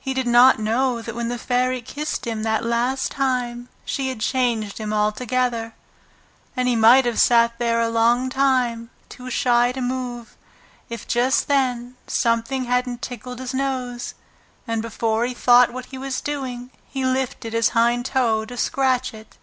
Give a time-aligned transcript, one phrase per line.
[0.00, 4.18] He did not know that when the Fairy kissed him that last time she had
[4.18, 5.74] changed him altogether.
[6.56, 10.36] And he might have sat there a long time, too shy to move,
[10.88, 14.14] if just then something hadn't tickled his nose,
[14.66, 19.14] and before he thought what he was doing he lifted his hind toe to scratch
[19.14, 19.38] it.